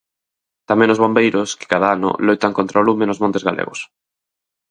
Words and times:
Tamén 0.69 0.93
os 0.93 1.01
bombeiros 1.03 1.49
que 1.59 1.69
cada 1.73 1.87
ano 1.95 2.09
loitan 2.27 2.55
contra 2.57 2.81
o 2.81 2.85
lume 2.87 3.05
nos 3.07 3.21
montes 3.23 3.45
galegos. 3.47 3.79